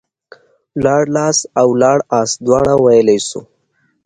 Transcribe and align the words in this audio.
ولاړلاست 0.79 1.43
او 1.59 1.67
ولاړاست 1.73 2.35
دواړه 2.45 2.73
ويلاى 2.85 3.19
سو. 3.29 3.41